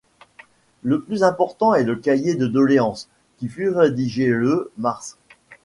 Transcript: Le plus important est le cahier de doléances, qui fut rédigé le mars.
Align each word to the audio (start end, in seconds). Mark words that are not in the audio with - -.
Le 0.81 0.99
plus 1.03 1.21
important 1.23 1.75
est 1.75 1.83
le 1.83 1.95
cahier 1.95 2.33
de 2.33 2.47
doléances, 2.47 3.07
qui 3.37 3.47
fut 3.47 3.69
rédigé 3.69 4.29
le 4.29 4.71
mars. 4.79 5.19